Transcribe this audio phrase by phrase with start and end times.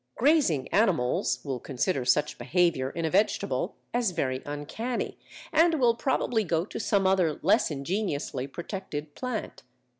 [0.15, 5.15] Grazing animals will consider such behaviour in a vegetable as very uncanny,
[5.53, 9.61] and will probably go to some other less ingeniously protected plant.